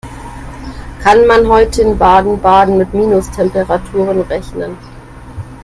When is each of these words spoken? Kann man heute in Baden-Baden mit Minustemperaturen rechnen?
Kann 1.03 1.27
man 1.27 1.47
heute 1.47 1.83
in 1.83 1.95
Baden-Baden 1.99 2.75
mit 2.79 2.91
Minustemperaturen 2.95 4.21
rechnen? 4.21 4.75